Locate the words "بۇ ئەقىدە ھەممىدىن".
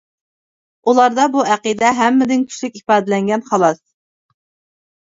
1.35-2.47